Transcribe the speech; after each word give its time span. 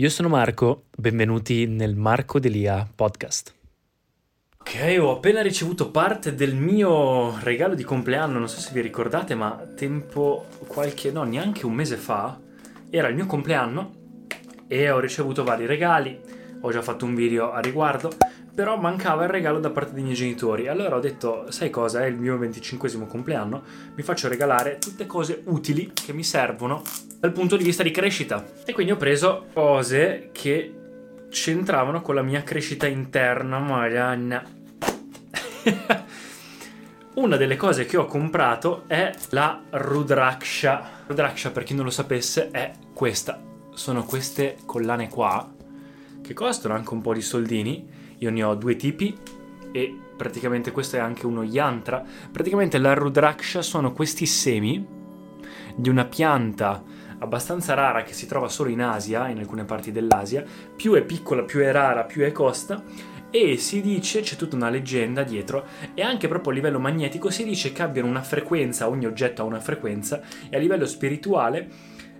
Io 0.00 0.10
sono 0.10 0.28
Marco, 0.28 0.84
benvenuti 0.96 1.66
nel 1.66 1.96
Marco 1.96 2.38
Delia 2.38 2.88
podcast. 2.94 3.52
Ok, 4.56 4.96
ho 5.00 5.10
appena 5.10 5.42
ricevuto 5.42 5.90
parte 5.90 6.36
del 6.36 6.54
mio 6.54 7.36
regalo 7.40 7.74
di 7.74 7.82
compleanno, 7.82 8.38
non 8.38 8.48
so 8.48 8.60
se 8.60 8.70
vi 8.72 8.80
ricordate, 8.80 9.34
ma 9.34 9.60
tempo 9.74 10.46
qualche, 10.68 11.10
no, 11.10 11.24
neanche 11.24 11.66
un 11.66 11.74
mese 11.74 11.96
fa, 11.96 12.38
era 12.90 13.08
il 13.08 13.16
mio 13.16 13.26
compleanno 13.26 13.94
e 14.68 14.88
ho 14.88 15.00
ricevuto 15.00 15.42
vari 15.42 15.66
regali, 15.66 16.16
ho 16.60 16.70
già 16.70 16.80
fatto 16.80 17.04
un 17.04 17.16
video 17.16 17.50
a 17.50 17.58
riguardo, 17.58 18.12
però 18.58 18.76
mancava 18.76 19.22
il 19.22 19.30
regalo 19.30 19.60
da 19.60 19.70
parte 19.70 19.94
dei 19.94 20.02
miei 20.02 20.16
genitori. 20.16 20.66
Allora 20.66 20.96
ho 20.96 20.98
detto, 20.98 21.48
sai 21.48 21.70
cosa, 21.70 22.02
è 22.02 22.06
il 22.06 22.16
mio 22.16 22.36
25 22.36 23.06
compleanno, 23.06 23.62
mi 23.94 24.02
faccio 24.02 24.26
regalare 24.26 24.78
tutte 24.78 25.06
cose 25.06 25.42
utili 25.44 25.92
che 25.94 26.12
mi 26.12 26.24
servono 26.24 26.82
dal 27.20 27.30
punto 27.30 27.56
di 27.56 27.62
vista 27.62 27.84
di 27.84 27.92
crescita. 27.92 28.44
E 28.64 28.72
quindi 28.72 28.90
ho 28.90 28.96
preso 28.96 29.46
cose 29.52 30.30
che 30.32 30.74
c'entravano 31.30 32.02
con 32.02 32.16
la 32.16 32.22
mia 32.22 32.42
crescita 32.42 32.88
interna, 32.88 33.60
Marianna. 33.60 34.42
Una 37.14 37.36
delle 37.36 37.54
cose 37.54 37.86
che 37.86 37.96
ho 37.96 38.06
comprato 38.06 38.88
è 38.88 39.14
la 39.28 39.62
Rudraksha. 39.70 41.04
Rudraksha, 41.06 41.52
per 41.52 41.62
chi 41.62 41.74
non 41.74 41.84
lo 41.84 41.92
sapesse, 41.92 42.50
è 42.50 42.72
questa. 42.92 43.40
Sono 43.72 44.02
queste 44.02 44.56
collane 44.66 45.08
qua, 45.08 45.48
che 46.20 46.34
costano 46.34 46.74
anche 46.74 46.92
un 46.92 47.02
po' 47.02 47.14
di 47.14 47.22
soldini 47.22 47.97
io 48.18 48.30
ne 48.30 48.42
ho 48.42 48.54
due 48.54 48.76
tipi 48.76 49.16
e 49.72 49.96
praticamente 50.16 50.72
questo 50.72 50.96
è 50.96 50.98
anche 50.98 51.26
uno 51.26 51.42
yantra. 51.42 52.02
Praticamente 52.30 52.78
la 52.78 52.94
Rudraksha 52.94 53.62
sono 53.62 53.92
questi 53.92 54.26
semi 54.26 54.86
di 55.76 55.88
una 55.88 56.04
pianta 56.04 56.82
abbastanza 57.20 57.74
rara 57.74 58.02
che 58.02 58.12
si 58.12 58.26
trova 58.26 58.48
solo 58.48 58.70
in 58.70 58.82
Asia, 58.82 59.28
in 59.28 59.38
alcune 59.38 59.64
parti 59.64 59.92
dell'Asia. 59.92 60.44
Più 60.74 60.94
è 60.94 61.02
piccola, 61.02 61.42
più 61.42 61.60
è 61.60 61.70
rara, 61.70 62.04
più 62.04 62.22
è 62.22 62.32
costa. 62.32 62.82
E 63.30 63.58
si 63.58 63.82
dice, 63.82 64.22
c'è 64.22 64.36
tutta 64.36 64.56
una 64.56 64.70
leggenda 64.70 65.22
dietro, 65.22 65.66
e 65.92 66.00
anche 66.00 66.28
proprio 66.28 66.50
a 66.50 66.54
livello 66.54 66.78
magnetico 66.78 67.28
si 67.28 67.44
dice 67.44 67.72
che 67.72 67.82
abbiano 67.82 68.08
una 68.08 68.22
frequenza, 68.22 68.88
ogni 68.88 69.04
oggetto 69.04 69.42
ha 69.42 69.44
una 69.44 69.60
frequenza, 69.60 70.22
e 70.48 70.56
a 70.56 70.58
livello 70.58 70.86
spirituale 70.86 71.68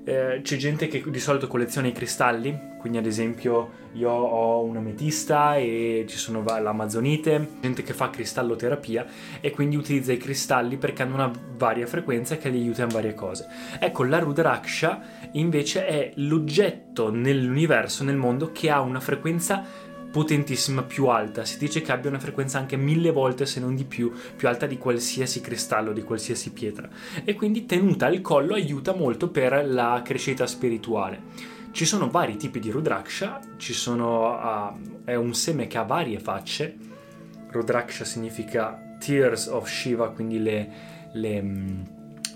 eh, 0.08 0.40
c'è 0.42 0.56
gente 0.56 0.88
che 0.88 1.04
di 1.06 1.20
solito 1.20 1.46
colleziona 1.46 1.86
i 1.86 1.92
cristalli, 1.92 2.76
quindi 2.78 2.96
ad 2.96 3.04
esempio 3.04 3.86
io 3.92 4.10
ho 4.10 4.62
un'ametista 4.62 5.56
e 5.56 6.06
ci 6.08 6.16
sono 6.16 6.42
l'amazonite, 6.42 7.56
gente 7.60 7.82
che 7.82 7.92
fa 7.92 8.08
cristalloterapia 8.08 9.04
e 9.40 9.50
quindi 9.50 9.76
utilizza 9.76 10.12
i 10.12 10.16
cristalli 10.16 10.78
perché 10.78 11.02
hanno 11.02 11.14
una 11.14 11.30
varia 11.56 11.86
frequenza 11.86 12.38
che 12.38 12.50
gli 12.50 12.56
aiuta 12.56 12.84
in 12.84 12.88
varie 12.88 13.12
cose. 13.12 13.48
Ecco, 13.78 14.04
la 14.04 14.18
Rudraksha 14.18 15.00
invece 15.32 15.86
è 15.86 16.12
l'oggetto 16.14 17.10
nell'universo, 17.10 18.02
nel 18.02 18.16
mondo, 18.16 18.50
che 18.50 18.70
ha 18.70 18.80
una 18.80 19.00
frequenza 19.00 19.62
potentissima, 20.10 20.82
più 20.82 21.06
alta. 21.06 21.44
Si 21.44 21.58
dice 21.58 21.80
che 21.80 21.92
abbia 21.92 22.10
una 22.10 22.18
frequenza 22.18 22.58
anche 22.58 22.76
mille 22.76 23.10
volte, 23.10 23.46
se 23.46 23.60
non 23.60 23.74
di 23.74 23.84
più, 23.84 24.12
più 24.36 24.48
alta 24.48 24.66
di 24.66 24.78
qualsiasi 24.78 25.40
cristallo, 25.40 25.92
di 25.92 26.02
qualsiasi 26.02 26.52
pietra. 26.52 26.88
E 27.24 27.34
quindi 27.34 27.66
tenuta 27.66 28.06
al 28.06 28.20
collo 28.20 28.54
aiuta 28.54 28.94
molto 28.94 29.28
per 29.28 29.66
la 29.66 30.00
crescita 30.04 30.46
spirituale. 30.46 31.56
Ci 31.70 31.84
sono 31.84 32.08
vari 32.08 32.36
tipi 32.36 32.58
di 32.58 32.70
Rudraksha, 32.70 33.40
sono, 33.56 34.32
uh, 34.34 35.04
è 35.04 35.14
un 35.14 35.34
seme 35.34 35.66
che 35.66 35.78
ha 35.78 35.82
varie 35.82 36.18
facce. 36.18 36.76
Rudraksha 37.50 38.04
significa 38.04 38.96
Tears 38.98 39.46
of 39.46 39.68
Shiva, 39.68 40.10
quindi 40.10 40.42
le, 40.42 40.70
le 41.12 41.42
mm, 41.42 41.80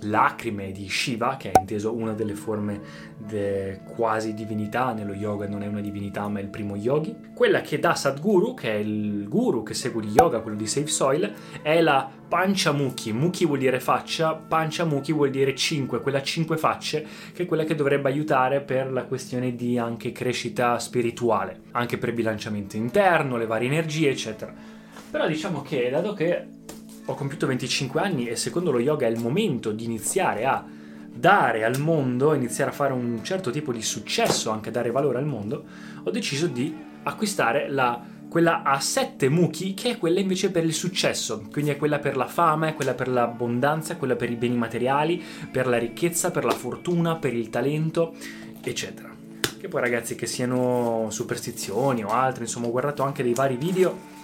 lacrime 0.03 0.73
di 0.73 0.89
Shiva, 0.89 1.37
che 1.37 1.51
è 1.51 1.59
inteso 1.59 1.95
una 1.95 2.13
delle 2.13 2.35
forme 2.35 2.81
de 3.17 3.81
quasi 3.95 4.35
divinità, 4.35 4.93
nello 4.93 5.15
yoga 5.15 5.47
non 5.47 5.63
è 5.63 5.67
una 5.67 5.81
divinità 5.81 6.29
ma 6.29 6.39
è 6.39 6.43
il 6.43 6.49
primo 6.49 6.77
yogi. 6.77 7.15
Quella 7.35 7.61
che 7.61 7.79
dà 7.79 7.95
Sadhguru, 7.95 8.55
che 8.55 8.73
è 8.73 8.77
il 8.77 9.29
guru 9.29 9.63
che 9.63 9.75
segue 9.75 10.03
di 10.03 10.13
yoga, 10.15 10.41
quello 10.41 10.57
di 10.57 10.67
Safe 10.67 10.87
Soil, 10.87 11.33
è 11.63 11.81
la 11.81 12.11
Panchamukhi. 12.29 13.13
Mukhi 13.13 13.45
vuol 13.45 13.59
dire 13.59 13.79
faccia, 13.79 14.35
Panchamukhi 14.35 15.13
vuol 15.13 15.31
dire 15.31 15.55
cinque, 15.55 16.01
quella 16.01 16.23
cinque 16.23 16.57
facce, 16.57 17.07
che 17.33 17.43
è 17.43 17.47
quella 17.47 17.65
che 17.65 17.75
dovrebbe 17.75 18.09
aiutare 18.09 18.61
per 18.61 18.91
la 18.91 19.05
questione 19.05 19.55
di 19.55 19.79
anche 19.79 20.13
crescita 20.13 20.79
spirituale, 20.79 21.61
anche 21.73 21.99
per 21.99 22.15
bilanciamento 22.15 22.77
interno, 22.77 23.37
le 23.37 23.47
varie 23.47 23.69
energie, 23.69 24.11
eccetera. 24.11 24.53
Però 25.11 25.27
diciamo 25.27 25.61
che, 25.61 25.91
dato 25.91 26.15
che 26.15 26.47
ho 27.05 27.15
compiuto 27.15 27.47
25 27.47 28.01
anni 28.01 28.29
e 28.29 28.37
secondo 28.37 28.71
lo 28.71 28.79
yoga 28.79 29.07
è 29.07 29.11
il 29.11 29.19
momento 29.19 29.73
di 29.73 29.85
iniziare 29.85 30.45
a 30.45 30.65
dare 31.15 31.65
al 31.65 31.79
mondo, 31.79 32.33
iniziare 32.33 32.71
a 32.71 32.75
fare 32.75 32.93
un 32.93 33.23
certo 33.23 33.51
tipo 33.51 33.73
di 33.73 33.83
successo, 33.83 34.51
anche 34.51 34.71
dare 34.71 34.91
valore 34.91 35.19
al 35.19 35.27
mondo, 35.27 35.65
ho 36.03 36.11
deciso 36.11 36.47
di 36.47 36.75
acquistare 37.03 37.69
la, 37.69 38.01
quella 38.29 38.63
a 38.63 38.81
7 38.81 39.29
muki, 39.29 39.75
che 39.75 39.91
è 39.91 39.99
quella 39.99 40.21
invece 40.21 40.51
per 40.51 40.65
il 40.65 40.73
successo, 40.73 41.47
quindi 41.51 41.73
è 41.73 41.77
quella 41.77 41.99
per 41.99 42.17
la 42.17 42.27
fama, 42.27 42.69
è 42.69 42.75
quella 42.75 42.95
per 42.95 43.09
l'abbondanza, 43.09 43.97
quella 43.97 44.17
per 44.17 44.31
i 44.31 44.37
beni 44.37 44.57
materiali, 44.57 45.23
per 45.51 45.67
la 45.67 45.79
ricchezza, 45.79 46.31
per 46.31 46.45
la 46.45 46.53
fortuna, 46.53 47.17
per 47.17 47.35
il 47.35 47.51
talento, 47.51 48.15
eccetera. 48.63 49.11
Che 49.59 49.69
poi 49.69 49.81
ragazzi 49.81 50.15
che 50.15 50.27
siano 50.27 51.09
superstizioni 51.11 52.03
o 52.03 52.09
altro, 52.09 52.43
insomma 52.43 52.67
ho 52.67 52.71
guardato 52.71 53.03
anche 53.03 53.23
dei 53.23 53.35
vari 53.35 53.57
video 53.57 54.21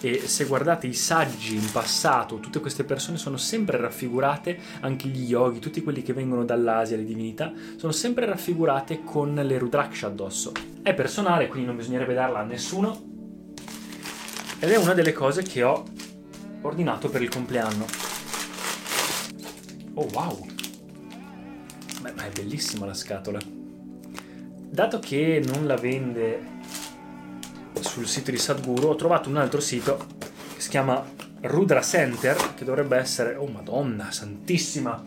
e 0.00 0.26
se 0.26 0.44
guardate 0.44 0.86
i 0.86 0.94
saggi 0.94 1.54
in 1.54 1.70
passato, 1.70 2.38
tutte 2.38 2.60
queste 2.60 2.84
persone 2.84 3.16
sono 3.16 3.36
sempre 3.36 3.78
raffigurate, 3.78 4.58
anche 4.80 5.08
gli 5.08 5.28
yogi, 5.28 5.58
tutti 5.58 5.82
quelli 5.82 6.02
che 6.02 6.12
vengono 6.12 6.44
dall'Asia, 6.44 6.96
le 6.96 7.04
divinità, 7.04 7.52
sono 7.76 7.92
sempre 7.92 8.26
raffigurate 8.26 9.02
con 9.02 9.34
le 9.34 9.58
Rudraksha 9.58 10.06
addosso. 10.06 10.52
È 10.82 10.94
personale, 10.94 11.48
quindi 11.48 11.66
non 11.66 11.76
bisognerebbe 11.76 12.14
darla 12.14 12.40
a 12.40 12.44
nessuno. 12.44 13.14
Ed 14.58 14.70
è 14.70 14.76
una 14.76 14.94
delle 14.94 15.12
cose 15.12 15.42
che 15.42 15.62
ho 15.62 15.84
ordinato 16.62 17.08
per 17.08 17.22
il 17.22 17.28
compleanno. 17.28 17.86
Oh 19.94 20.08
wow! 20.12 20.46
Beh, 22.02 22.12
ma 22.12 22.26
è 22.26 22.30
bellissima 22.30 22.86
la 22.86 22.94
scatola. 22.94 23.38
Dato 24.68 24.98
che 24.98 25.42
non 25.44 25.66
la 25.66 25.76
vende 25.76 26.54
sul 27.96 28.06
sito 28.06 28.30
di 28.30 28.36
Sadhguru, 28.36 28.88
ho 28.88 28.94
trovato 28.94 29.30
un 29.30 29.38
altro 29.38 29.58
sito 29.58 29.96
che 30.18 30.60
si 30.60 30.68
chiama 30.68 31.02
Rudra 31.40 31.80
Center, 31.80 32.52
che 32.54 32.66
dovrebbe 32.66 32.98
essere... 32.98 33.36
Oh 33.36 33.46
madonna, 33.46 34.12
santissima! 34.12 35.02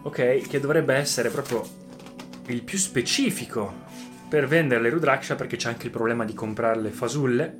Ok, 0.00 0.48
che 0.48 0.58
dovrebbe 0.58 0.94
essere 0.94 1.28
proprio 1.28 1.62
il 2.46 2.62
più 2.62 2.78
specifico 2.78 3.86
per 4.26 4.48
vendere 4.48 4.80
le 4.80 4.88
Rudraksha 4.88 5.34
perché 5.34 5.56
c'è 5.56 5.68
anche 5.68 5.84
il 5.84 5.92
problema 5.92 6.24
di 6.24 6.32
comprare 6.32 6.80
le 6.80 6.92
fasulle. 6.92 7.58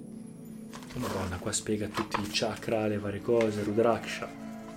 Oh 0.94 0.98
madonna, 0.98 1.36
qua 1.36 1.52
spiega 1.52 1.88
tutti 1.88 2.18
i 2.22 2.28
chakra, 2.30 2.86
le 2.86 2.96
varie 2.96 3.20
cose, 3.20 3.64
Rudraksha, 3.64 4.26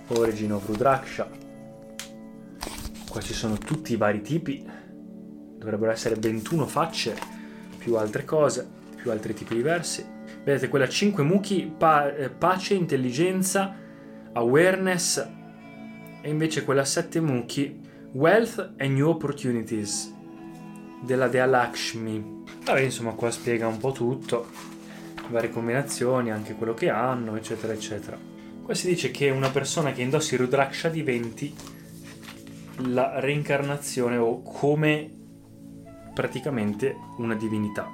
Origin 0.08 0.52
of 0.52 0.66
Rudraksha. 0.66 1.30
Qua 3.08 3.20
ci 3.22 3.32
sono 3.32 3.56
tutti 3.56 3.94
i 3.94 3.96
vari 3.96 4.20
tipi. 4.20 4.62
Dovrebbero 5.56 5.90
essere 5.92 6.16
21 6.16 6.66
facce 6.66 7.40
più 7.82 7.96
altre 7.96 8.24
cose, 8.24 8.68
più 8.94 9.10
altri 9.10 9.34
tipi 9.34 9.56
diversi. 9.56 10.06
Vedete, 10.44 10.68
quella 10.68 10.88
5 10.88 11.24
muki, 11.24 11.72
pa- 11.76 12.14
eh, 12.14 12.30
pace, 12.30 12.74
intelligenza, 12.74 13.74
awareness, 14.34 15.26
e 16.20 16.28
invece 16.28 16.62
quella 16.62 16.84
7 16.84 17.20
muki, 17.20 17.80
Wealth 18.12 18.74
and 18.78 18.92
New 18.92 19.08
Opportunities 19.08 20.14
della 21.02 21.26
Dea 21.26 21.46
Lakshmi. 21.46 22.44
Vabbè, 22.64 22.80
insomma, 22.80 23.12
qua 23.14 23.30
spiega 23.32 23.66
un 23.66 23.78
po' 23.78 23.90
tutto, 23.90 24.46
varie 25.28 25.50
combinazioni, 25.50 26.30
anche 26.30 26.54
quello 26.54 26.74
che 26.74 26.88
hanno, 26.88 27.34
eccetera, 27.34 27.72
eccetera. 27.72 28.16
Qua 28.62 28.74
si 28.74 28.86
dice 28.86 29.10
che 29.10 29.30
una 29.30 29.50
persona 29.50 29.92
che 29.92 30.02
indossi 30.02 30.36
Rudraksha 30.36 30.88
diventi 30.88 31.52
la 32.86 33.18
reincarnazione 33.18 34.16
o 34.16 34.40
come 34.42 35.21
praticamente 36.14 36.96
una 37.18 37.34
divinità. 37.34 37.88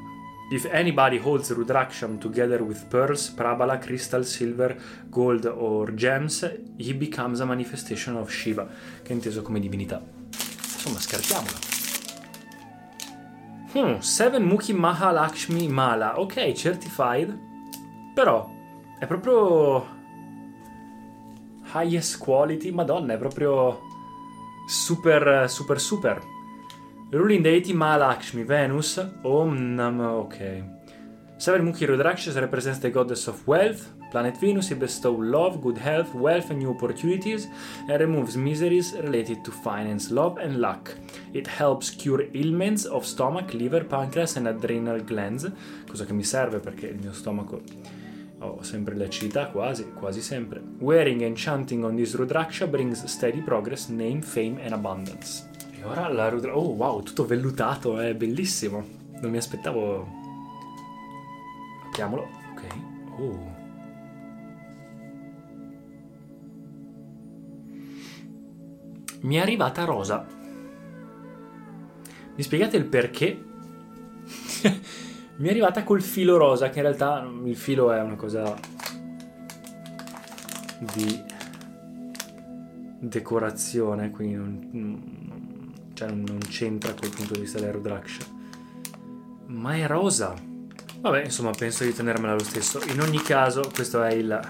If 0.50 0.66
anybody 0.72 1.18
holds 1.18 1.52
Rudraksham 1.52 2.18
together 2.18 2.62
with 2.62 2.86
pearls, 2.88 3.28
prabala, 3.28 3.78
crystal, 3.78 4.24
silver, 4.24 4.76
gold 5.10 5.44
or 5.44 5.92
gems, 5.94 6.50
he 6.78 6.94
becomes 6.94 7.40
a 7.40 7.44
manifestation 7.44 8.16
of 8.16 8.30
Shiva, 8.30 8.66
che 9.02 9.10
è 9.10 9.12
inteso 9.12 9.42
come 9.42 9.60
divinità. 9.60 10.00
Insomma, 10.32 10.98
scartiamola. 10.98 11.58
Hmm, 13.74 13.98
Seven 13.98 14.42
Mukhi 14.44 14.72
Mahalakshmi 14.72 15.68
Mala, 15.68 16.18
ok, 16.18 16.52
certified, 16.52 17.38
però 18.14 18.50
è 18.98 19.06
proprio 19.06 19.86
highest 21.74 22.16
quality, 22.16 22.70
madonna, 22.70 23.12
è 23.12 23.18
proprio 23.18 23.80
super, 24.66 25.44
super, 25.50 25.78
super. 25.78 26.22
Ruling 27.10 27.42
deity 27.42 27.72
Mahalakshmi, 27.72 28.44
Venus, 28.44 28.98
Om 29.24 29.76
Nam, 29.76 29.98
ok. 29.98 30.62
Seven 31.38 31.64
Mukhi 31.64 31.86
Rudrakshas 31.86 32.38
represents 32.38 32.80
the 32.80 32.90
goddess 32.90 33.28
of 33.28 33.46
wealth. 33.46 33.88
Planet 34.10 34.36
Venus, 34.38 34.68
bestows 34.74 35.18
love, 35.18 35.62
good 35.62 35.78
health, 35.78 36.14
wealth 36.14 36.50
and 36.50 36.58
new 36.58 36.68
opportunities 36.68 37.48
and 37.88 37.98
removes 37.98 38.36
miseries 38.36 38.92
related 39.02 39.42
to 39.42 39.50
finance, 39.50 40.10
love 40.10 40.36
and 40.36 40.60
luck. 40.60 40.94
It 41.32 41.46
helps 41.46 41.88
cure 41.88 42.26
ailments 42.34 42.84
of 42.84 43.06
stomach, 43.06 43.54
liver, 43.54 43.84
pancreas 43.84 44.36
and 44.36 44.46
adrenal 44.46 45.02
glands, 45.02 45.50
cosa 45.88 46.04
che 46.04 46.12
mi 46.12 46.24
serve 46.24 46.60
perché 46.60 46.88
il 46.88 46.98
mio 46.98 47.14
stomaco 47.14 47.62
oh, 48.40 48.58
ho 48.58 48.62
sempre 48.62 48.94
l'acidità 48.94 49.46
quasi, 49.46 49.92
quasi 49.94 50.20
sempre. 50.20 50.60
Wearing 50.80 51.22
and 51.24 51.38
chanting 51.38 51.84
on 51.84 51.96
this 51.96 52.14
Rudraksha 52.16 52.66
brings 52.68 53.02
steady 53.06 53.40
progress, 53.40 53.88
name, 53.88 54.20
fame 54.20 54.60
and 54.62 54.74
abundance. 54.74 55.47
E 55.78 55.84
ora 55.84 56.08
la 56.08 56.28
Rudra... 56.28 56.56
Oh 56.56 56.74
wow, 56.74 57.02
tutto 57.02 57.24
vellutato, 57.24 58.00
è 58.00 58.12
bellissimo. 58.14 58.84
Non 59.20 59.30
mi 59.30 59.36
aspettavo... 59.36 60.08
Apriamolo. 61.86 62.28
Ok. 62.52 62.64
Oh. 63.18 63.56
Mi 69.20 69.36
è 69.36 69.38
arrivata 69.38 69.84
rosa. 69.84 70.26
Mi 72.34 72.42
spiegate 72.42 72.76
il 72.76 72.86
perché? 72.86 73.44
Mi 75.36 75.46
è 75.46 75.50
arrivata 75.50 75.84
col 75.84 76.02
filo 76.02 76.36
rosa, 76.36 76.70
che 76.70 76.78
in 76.78 76.84
realtà 76.84 77.24
il 77.44 77.56
filo 77.56 77.92
è 77.92 78.00
una 78.00 78.16
cosa 78.16 78.56
di 80.94 81.22
decorazione, 83.00 84.10
quindi 84.10 84.34
non, 84.34 85.57
cioè 85.98 86.10
non 86.12 86.38
c'entra 86.48 86.94
col 86.94 87.10
punto 87.10 87.34
di 87.34 87.40
vista 87.40 87.58
dell'Aerodraksha. 87.58 88.24
Ma 89.46 89.74
è 89.74 89.86
rosa. 89.88 90.32
Vabbè, 91.00 91.24
insomma, 91.24 91.50
penso 91.50 91.82
di 91.82 91.92
tenermela 91.92 92.34
lo 92.34 92.44
stesso. 92.44 92.80
In 92.92 93.00
ogni 93.00 93.20
caso, 93.20 93.68
questo 93.74 94.04
è 94.04 94.12
il, 94.12 94.40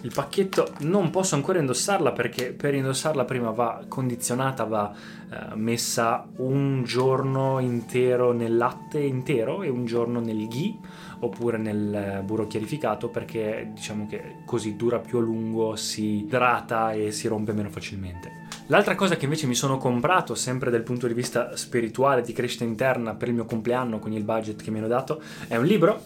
il 0.00 0.12
pacchetto. 0.14 0.72
Non 0.78 1.10
posso 1.10 1.34
ancora 1.34 1.58
indossarla 1.58 2.12
perché 2.12 2.54
per 2.54 2.74
indossarla 2.74 3.26
prima 3.26 3.50
va 3.50 3.84
condizionata, 3.86 4.64
va 4.64 4.94
eh, 4.94 5.56
messa 5.56 6.26
un 6.36 6.84
giorno 6.84 7.58
intero 7.58 8.32
nel 8.32 8.56
latte 8.56 9.00
intero 9.00 9.62
e 9.62 9.68
un 9.68 9.84
giorno 9.84 10.20
nel 10.20 10.48
ghee 10.48 10.74
oppure 11.18 11.58
nel 11.58 12.22
burro 12.24 12.46
chiarificato 12.46 13.08
perché 13.08 13.72
diciamo 13.74 14.06
che 14.06 14.36
così 14.46 14.74
dura 14.74 15.00
più 15.00 15.18
a 15.18 15.20
lungo, 15.20 15.76
si 15.76 16.20
idrata 16.20 16.92
e 16.92 17.12
si 17.12 17.28
rompe 17.28 17.52
meno 17.52 17.68
facilmente. 17.68 18.45
L'altra 18.68 18.96
cosa 18.96 19.14
che 19.14 19.26
invece 19.26 19.46
mi 19.46 19.54
sono 19.54 19.78
comprato, 19.78 20.34
sempre 20.34 20.72
dal 20.72 20.82
punto 20.82 21.06
di 21.06 21.14
vista 21.14 21.56
spirituale, 21.56 22.22
di 22.22 22.32
crescita 22.32 22.64
interna 22.64 23.14
per 23.14 23.28
il 23.28 23.34
mio 23.34 23.44
compleanno 23.44 24.00
con 24.00 24.12
il 24.12 24.24
budget 24.24 24.60
che 24.60 24.72
mi 24.72 24.78
hanno 24.78 24.88
dato, 24.88 25.22
è 25.46 25.54
un 25.54 25.64
libro. 25.64 26.02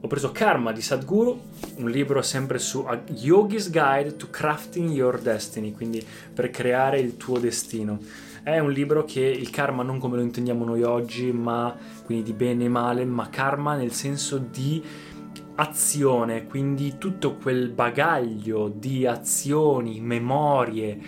Ho 0.00 0.06
preso 0.08 0.32
Karma 0.32 0.72
di 0.72 0.82
Sadhguru, 0.82 1.40
un 1.76 1.88
libro 1.88 2.20
sempre 2.20 2.58
su 2.58 2.84
Yogi's 3.10 3.70
Guide 3.70 4.16
to 4.16 4.26
Crafting 4.28 4.90
Your 4.90 5.20
Destiny, 5.20 5.70
quindi 5.70 6.04
per 6.34 6.50
creare 6.50 6.98
il 6.98 7.16
tuo 7.16 7.38
destino. 7.38 8.00
È 8.42 8.58
un 8.58 8.72
libro 8.72 9.04
che 9.04 9.20
il 9.20 9.50
karma 9.50 9.84
non 9.84 10.00
come 10.00 10.16
lo 10.16 10.22
intendiamo 10.22 10.64
noi 10.64 10.82
oggi, 10.82 11.30
ma 11.30 11.74
quindi 12.04 12.24
di 12.24 12.32
bene 12.32 12.64
e 12.64 12.68
male, 12.68 13.04
ma 13.04 13.30
karma 13.30 13.76
nel 13.76 13.92
senso 13.92 14.38
di 14.38 14.82
azione, 15.54 16.46
quindi 16.46 16.96
tutto 16.98 17.36
quel 17.36 17.68
bagaglio 17.68 18.68
di 18.68 19.06
azioni, 19.06 20.00
memorie, 20.00 20.98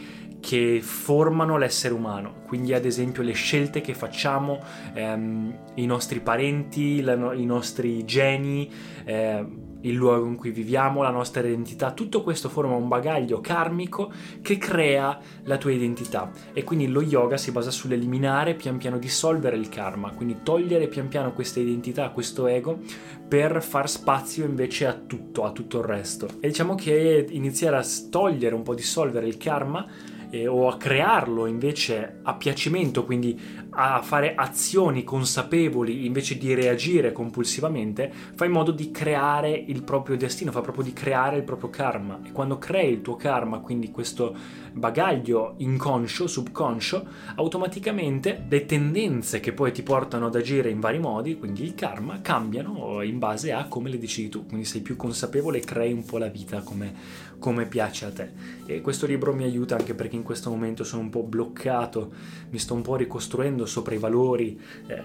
che 0.47 0.79
formano 0.81 1.59
l'essere 1.59 1.93
umano, 1.93 2.43
quindi 2.47 2.73
ad 2.73 2.85
esempio 2.85 3.25
le 3.25 3.33
scelte 3.33 3.81
che 3.81 3.95
facciamo, 3.95 4.63
ehm, 4.95 5.59
i 5.75 5.87
nostri 5.87 6.21
parenti, 6.21 7.01
la, 7.01 7.35
i 7.35 7.45
nostri 7.45 8.05
geni, 8.05 8.71
eh, 9.05 9.45
il 9.81 9.93
luogo 9.93 10.25
in 10.25 10.37
cui 10.37 10.53
viviamo, 10.53 11.03
la 11.03 11.11
nostra 11.11 11.41
identità, 11.41 11.91
tutto 11.91 12.23
questo 12.23 12.49
forma 12.49 12.77
un 12.77 12.87
bagaglio 12.87 13.41
karmico 13.41 14.13
che 14.41 14.57
crea 14.57 15.19
la 15.43 15.57
tua 15.57 15.73
identità. 15.73 16.31
E 16.53 16.63
quindi 16.63 16.87
lo 16.87 17.03
yoga 17.03 17.37
si 17.37 17.51
basa 17.51 17.73
sull'eliminare 17.73 18.55
pian 18.55 18.79
piano 18.79 18.99
dissolvere 18.99 19.57
il 19.57 19.69
karma, 19.69 20.13
quindi 20.13 20.37
togliere 20.45 20.87
pian 20.87 21.09
piano 21.09 21.33
questa 21.33 21.59
identità, 21.59 22.11
questo 22.11 22.47
ego 22.47 22.79
per 23.27 23.61
far 23.65 23.91
spazio 23.91 24.45
invece 24.45 24.87
a 24.87 24.93
tutto, 24.93 25.43
a 25.43 25.51
tutto 25.51 25.79
il 25.79 25.85
resto. 25.87 26.29
E 26.39 26.47
diciamo 26.47 26.77
che 26.77 27.27
iniziare 27.31 27.79
a 27.79 27.85
togliere 28.09 28.55
un 28.55 28.63
po' 28.63 28.77
dissolvere 28.77 29.27
il 29.27 29.39
karma 29.39 30.15
eh, 30.43 30.47
o 30.47 30.69
a 30.69 30.77
crearlo 30.77 31.47
invece 31.47 32.21
a 32.23 32.35
piacimento, 32.35 33.05
quindi 33.05 33.65
a 33.71 34.01
fare 34.03 34.35
azioni 34.35 35.05
consapevoli 35.05 36.07
invece 36.07 36.39
di 36.39 36.55
reagire 36.55 37.13
compulsivamente, 37.13 38.11
fa 38.35 38.45
in 38.45 38.53
modo 38.53 38.71
di 38.71 38.91
creare 38.91 39.51
il 39.51 39.83
proprio 39.83 40.17
destino, 40.17 40.51
fa 40.51 40.63
proprio 40.63 40.85
di 40.85 40.93
creare 40.93 41.37
il 41.37 41.45
proprio 41.45 41.69
karma. 41.69 42.21
E 42.25 42.33
quando 42.33 42.59
crei 42.59 42.93
il 42.93 43.03
tuo 43.03 43.17
karma, 43.17 43.59
quindi 43.59 43.91
questo 43.91 44.65
bagaglio 44.73 45.55
inconscio, 45.59 46.27
subconscio, 46.27 47.07
automaticamente 47.37 48.45
le 48.49 48.67
tendenze 48.67 49.41
che 49.41 49.53
poi 49.53 49.73
ti 49.73 49.83
portano 49.83 50.27
ad 50.27 50.35
agire 50.35 50.71
in 50.71 50.81
vari 50.81 50.99
modi, 50.99 51.39
quindi 51.39 51.63
il 51.63 51.75
karma, 51.75 52.21
cambiano 52.21 53.03
in 53.03 53.19
base 53.19 53.53
a 53.53 53.67
come 53.67 53.91
le 53.91 53.99
decidi 53.99 54.29
tu. 54.29 54.47
Quindi 54.47 54.65
sei 54.65 54.81
più 54.81 54.97
consapevole 54.97 55.59
e 55.59 55.65
crei 55.65 55.93
un 55.93 56.05
po' 56.05 56.19
la 56.19 56.29
vita 56.29 56.61
come, 56.61 56.95
come 57.39 57.67
piace 57.67 58.05
a 58.07 58.11
te. 58.11 58.31
E 58.67 58.81
questo 58.81 59.07
libro 59.07 59.35
mi 59.35 59.45
aiuta 59.45 59.77
anche 59.77 59.95
perché 59.95 60.17
in 60.17 60.23
questo 60.27 60.51
momento 60.51 60.83
sono 60.83 61.03
un 61.03 61.09
po' 61.09 61.23
bloccato, 61.23 62.13
mi 62.51 62.59
sto 62.59 62.75
un 62.75 62.83
po' 62.83 62.97
ricostruendo 62.97 63.65
sopra 63.65 63.95
i 63.95 63.99
valori, 63.99 64.61
eh, 64.89 65.01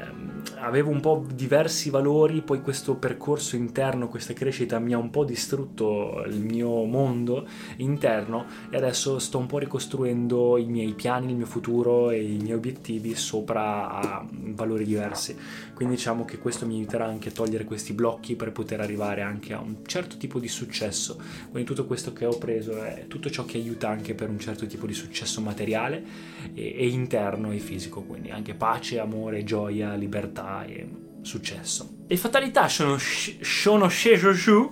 avevo 0.60 0.90
un 0.90 1.00
po' 1.00 1.24
diversi 1.34 1.92
valori, 1.92 2.42
poi 2.42 2.62
questo 2.62 2.96
percorso 2.96 3.56
interno, 3.56 4.10
questa 4.10 4.34
crescita 4.34 4.80
mi 4.80 4.94
ha 4.94 4.98
un 4.98 5.12
po' 5.12 5.24
distrutto 5.24 6.24
il 6.26 6.40
mio 6.40 6.84
mondo 6.86 7.48
interno 7.78 8.48
e 8.72 8.78
adesso 8.78 9.20
sto 9.20 9.38
un 9.38 9.46
po' 9.46 9.60
ricostruendo 9.60 10.58
i 10.58 10.66
miei 10.66 10.94
piani, 10.94 11.30
il 11.30 11.38
mio 11.38 11.46
futuro 11.46 12.10
e 12.10 12.24
i 12.24 12.38
miei 12.38 12.56
obiettivi 12.56 13.14
sopra 13.14 14.26
valori 14.32 14.86
diversi. 14.86 15.38
Quindi 15.76 15.96
diciamo 15.96 16.26
che 16.26 16.40
questo 16.40 16.66
mi 16.66 16.78
aiuterà 16.78 17.06
anche 17.06 17.30
a 17.30 17.32
togliere 17.32 17.64
questi 17.64 17.94
blocchi 17.94 18.36
per 18.36 18.52
poter 18.52 18.82
arrivare 18.82 19.22
anche 19.22 19.54
a 19.54 19.60
un 19.60 19.78
certo 19.86 20.18
tipo 20.18 20.40
di 20.40 20.48
successo. 20.48 21.20
Quindi 21.52 21.70
tutto 21.70 21.86
questo 21.86 22.12
che 22.12 22.26
ho 22.26 22.38
preso 22.40 22.82
è 22.82 23.06
tutto 23.08 23.30
ciò 23.30 23.46
che 23.46 23.58
aiuta 23.58 23.88
anche 23.88 24.16
per 24.16 24.30
un 24.30 24.40
certo 24.40 24.66
tipo 24.66 24.88
di 24.88 24.94
successo 24.94 25.01
materiale 25.42 26.04
e, 26.54 26.76
e 26.78 26.88
interno 26.88 27.52
e 27.52 27.60
fisico, 27.60 28.02
quindi 28.02 28.30
anche 28.32 28.54
pace, 28.54 29.00
amore, 29.00 29.44
gioia, 29.44 29.94
libertà 29.96 30.66
e 30.66 30.88
successo. 31.22 31.98
E 32.08 32.18
fatalità 32.18 32.68
sono, 32.68 32.98
sono 32.98 33.88
sceso 33.88 34.32
giù 34.34 34.70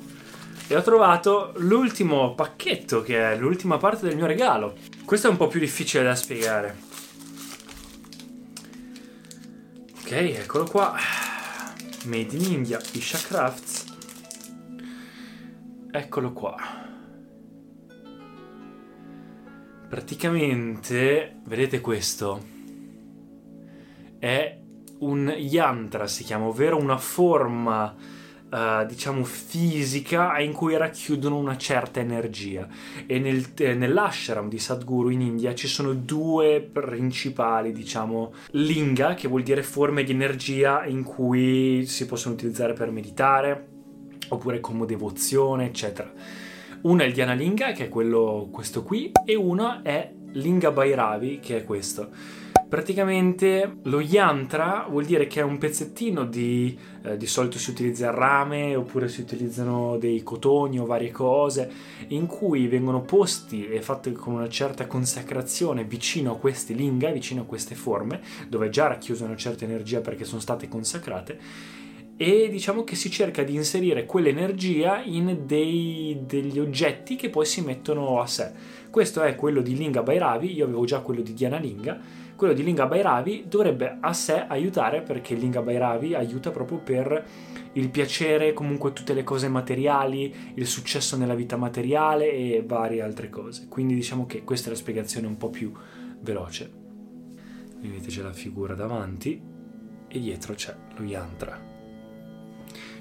e 0.68 0.76
ho 0.76 0.82
trovato 0.82 1.54
l'ultimo 1.58 2.36
pacchetto 2.36 3.02
che 3.02 3.32
è 3.32 3.38
l'ultima 3.38 3.78
parte 3.78 4.08
del 4.08 4.16
mio 4.16 4.26
regalo. 4.26 4.76
Questo 5.06 5.28
è 5.28 5.30
un 5.32 5.38
po' 5.38 5.48
più 5.48 5.60
difficile 5.60 6.04
da 6.04 6.16
spiegare. 6.16 6.88
Ok, 10.02 10.12
eccolo 10.12 10.66
qua. 10.66 10.96
Made 12.06 12.36
in 12.36 12.52
India, 12.52 12.80
Isha 12.94 13.18
Crafts. 13.18 13.86
Eccolo 15.92 16.34
qua. 16.34 16.79
Praticamente, 19.90 21.40
vedete 21.46 21.82
questo? 21.82 22.40
È 24.20 24.60
un 25.00 25.34
yantra, 25.36 26.06
si 26.06 26.24
chiama, 26.24 26.46
ovvero 26.46 26.78
una 26.78 26.98
forma 26.98 28.18
Uh, 28.50 28.84
diciamo 28.84 29.24
fisica 29.26 30.40
in 30.40 30.54
cui 30.54 30.76
racchiudono 30.76 31.38
una 31.38 31.56
certa 31.56 32.00
energia 32.00 32.68
e 33.06 33.20
nel, 33.20 33.46
eh, 33.56 33.76
nell'ashram 33.76 34.50
di 34.50 34.58
Sadhguru 34.58 35.10
in 35.10 35.22
India 35.22 35.54
ci 35.54 35.68
sono 35.68 35.94
due 35.94 36.60
principali 36.60 37.72
diciamo 37.72 38.34
linga 38.54 39.14
che 39.14 39.28
vuol 39.28 39.44
dire 39.44 39.62
forme 39.62 40.04
di 40.04 40.14
energia 40.14 40.84
in 40.88 41.04
cui 41.04 41.86
si 41.86 42.08
possono 42.08 42.34
utilizzare 42.34 42.74
per 42.74 42.90
meditare 42.90 43.68
oppure 44.30 44.60
come 44.60 44.88
devozione 44.88 45.68
eccetera 45.68 46.12
una 46.82 47.04
è 47.04 47.08
il 47.08 47.14
Dhyana 47.14 47.34
Linga 47.34 47.72
che 47.74 47.86
è 47.86 47.90
quello 47.90 48.48
questo 48.52 48.84
qui 48.84 49.12
e 49.26 49.36
uno 49.36 49.84
è 49.84 50.12
Linga 50.34 50.72
Bhairavi 50.72 51.40
che 51.40 51.58
è 51.58 51.64
questo. 51.66 52.10
Praticamente 52.70 53.80
lo 53.84 54.00
yantra 54.00 54.86
vuol 54.88 55.04
dire 55.04 55.26
che 55.26 55.40
è 55.40 55.44
un 55.44 55.58
pezzettino 55.58 56.24
di, 56.24 56.78
eh, 57.02 57.18
di 57.18 57.26
solito 57.26 57.58
si 57.58 57.72
utilizza 57.72 58.06
il 58.06 58.14
rame 58.14 58.76
oppure 58.76 59.08
si 59.08 59.22
utilizzano 59.22 59.98
dei 59.98 60.22
cotoni 60.22 60.80
o 60.80 60.86
varie 60.86 61.10
cose 61.10 61.70
in 62.10 62.28
cui 62.28 62.68
vengono 62.68 63.02
posti 63.02 63.68
e 63.68 63.82
fatti 63.82 64.12
con 64.12 64.36
una 64.36 64.50
certa 64.50 64.86
consacrazione 64.86 65.84
vicino 65.84 66.34
a 66.34 66.38
questi 66.38 66.76
linga, 66.76 67.10
vicino 67.10 67.42
a 67.42 67.46
queste 67.46 67.74
forme, 67.74 68.22
dove 68.48 68.68
è 68.68 68.70
già 68.70 68.86
racchiusa 68.86 69.26
una 69.26 69.36
certa 69.36 69.66
energia 69.66 70.00
perché 70.02 70.24
sono 70.24 70.40
state 70.40 70.68
consacrate 70.68 71.40
e 72.22 72.50
diciamo 72.50 72.84
che 72.84 72.98
si 72.98 73.10
cerca 73.10 73.44
di 73.44 73.56
inserire 73.56 74.06
quell'energia 74.06 75.02
in 75.02 75.44
dei, 75.46 76.24
degli 76.26 76.60
oggetti 76.60 77.16
che 77.16 77.30
poi 77.30 77.46
si 77.46 77.62
mettono 77.62 78.20
a 78.20 78.28
sé. 78.28 78.52
Questo 78.90 79.22
è 79.22 79.36
quello 79.36 79.62
di 79.62 79.78
Linga 79.78 80.04
Bhairavi, 80.04 80.52
io 80.52 80.66
avevo 80.66 80.84
già 80.84 81.00
quello 81.00 81.22
di 81.22 81.34
Diana 81.34 81.58
Linga 81.58 82.28
quello 82.40 82.54
di 82.54 82.64
Linga 82.64 82.88
Bhairavi 82.88 83.48
dovrebbe 83.50 83.98
a 84.00 84.14
sé 84.14 84.46
aiutare 84.48 85.02
perché 85.02 85.36
Linga 85.36 85.62
Bhairavi 85.62 86.16
aiuta 86.16 86.52
proprio 86.52 86.78
per 86.78 87.26
il 87.74 87.90
piacere, 87.90 88.54
comunque 88.54 88.94
tutte 88.94 89.14
le 89.14 89.26
cose 89.26 89.50
materiali, 89.50 90.34
il 90.54 90.66
successo 90.66 91.18
nella 91.18 91.36
vita 91.36 91.58
materiale 91.58 92.32
e 92.32 92.64
varie 92.66 93.02
altre 93.02 93.30
cose. 93.30 93.68
Quindi 93.68 93.94
diciamo 93.94 94.26
che 94.26 94.46
questa 94.46 94.68
è 94.68 94.72
la 94.72 94.78
spiegazione 94.78 95.28
un 95.28 95.36
po' 95.36 95.50
più 95.50 95.74
veloce. 96.22 96.72
Vedete 97.82 98.08
c'è 98.08 98.22
la 98.22 98.32
figura 98.32 98.74
davanti 98.74 99.42
e 100.08 100.20
dietro 100.20 100.54
c'è 100.54 100.74
lo 100.96 101.04
yantra. 101.04 101.69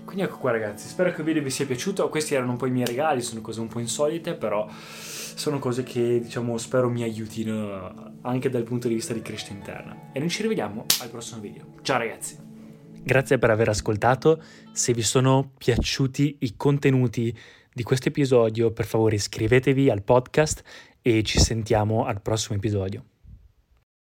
Quindi 0.09 0.25
ecco 0.25 0.39
qua 0.39 0.53
ragazzi, 0.53 0.89
spero 0.89 1.13
che 1.13 1.21
il 1.21 1.27
video 1.27 1.43
vi 1.43 1.51
sia 1.51 1.67
piaciuto. 1.67 2.09
Questi 2.09 2.35
erano 2.35 2.53
un 2.53 2.57
po' 2.57 2.65
i 2.65 2.71
miei 2.71 2.87
regali, 2.87 3.21
sono 3.21 3.43
cose 3.43 3.61
un 3.61 3.69
po' 3.69 3.79
insolite, 3.79 4.33
però 4.33 4.67
sono 4.71 5.59
cose 5.59 5.83
che 5.83 6.19
diciamo 6.19 6.57
spero 6.57 6.89
mi 6.89 7.03
aiutino 7.03 8.15
anche 8.23 8.49
dal 8.49 8.63
punto 8.63 8.89
di 8.89 8.95
vista 8.95 9.13
di 9.13 9.21
crescita 9.21 9.53
interna. 9.53 10.09
E 10.15 10.19
noi 10.19 10.31
ci 10.31 10.41
rivediamo 10.41 10.87
al 11.03 11.11
prossimo 11.11 11.43
video. 11.43 11.75
Ciao 11.83 11.99
ragazzi! 11.99 12.39
Grazie 13.03 13.37
per 13.37 13.51
aver 13.51 13.69
ascoltato. 13.69 14.43
Se 14.73 14.95
vi 14.95 15.03
sono 15.03 15.53
piaciuti 15.59 16.39
i 16.41 16.57
contenuti 16.57 17.37
di 17.71 17.83
questo 17.83 18.09
episodio, 18.09 18.71
per 18.71 18.87
favore 18.87 19.17
iscrivetevi 19.17 19.91
al 19.91 20.03
podcast 20.03 20.63
e 21.03 21.23
ci 21.23 21.39
sentiamo 21.39 22.07
al 22.07 22.23
prossimo 22.23 22.57
episodio. 22.57 23.05